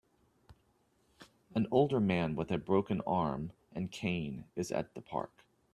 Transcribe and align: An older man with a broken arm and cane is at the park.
An 1.53 1.67
older 1.69 1.99
man 1.99 2.35
with 2.35 2.49
a 2.49 2.57
broken 2.57 3.01
arm 3.05 3.51
and 3.71 3.91
cane 3.91 4.45
is 4.55 4.71
at 4.71 4.95
the 4.95 5.01
park. 5.01 5.43